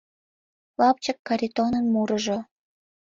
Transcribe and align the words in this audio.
ЛАПЧЫК 0.79 1.17
КАРИТОНЫН 1.27 1.85
МУРЫЖО 1.93 2.37